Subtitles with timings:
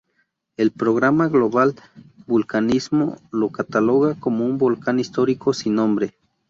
[0.57, 1.83] El Programa Global de
[2.25, 6.15] Vulcanismo lo cataloga como un volcán histórico sin nombre.